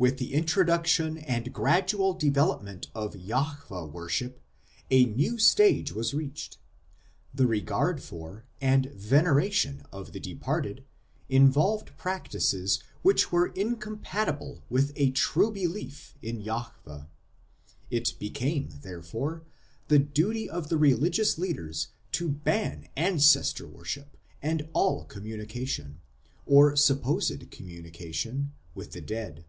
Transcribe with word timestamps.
With 0.00 0.16
the 0.16 0.32
introduction 0.32 1.18
and 1.18 1.52
gradual 1.52 2.14
development 2.14 2.86
of 2.94 3.12
Jahwe 3.12 3.92
worship 3.92 4.40
a 4.90 5.04
new 5.04 5.36
stage 5.36 5.92
was 5.92 6.14
reached. 6.14 6.56
The 7.34 7.46
regard 7.46 8.02
for 8.02 8.46
and 8.62 8.86
veneration 8.94 9.84
of 9.92 10.12
the 10.14 10.18
departed 10.18 10.86
involved 11.28 11.94
practices 11.98 12.82
which 13.02 13.30
were 13.30 13.48
incompatible 13.48 14.62
with 14.70 14.94
a 14.96 15.10
true 15.10 15.50
belief 15.50 16.14
in 16.22 16.42
Jahwe. 16.42 17.08
It 17.90 18.14
became, 18.18 18.70
therefore, 18.80 19.42
the 19.88 19.98
duty 19.98 20.48
of 20.48 20.70
the 20.70 20.78
religious 20.78 21.36
leaders 21.36 21.88
to 22.12 22.26
ban 22.30 22.88
Ancestor 22.96 23.68
worship 23.68 24.16
and 24.40 24.66
all 24.72 25.04
communication, 25.04 26.00
or 26.46 26.74
supposed 26.74 27.38
communica 27.50 28.14
tion, 28.14 28.54
with 28.74 28.92
the 28.92 29.02
dead. 29.02 29.44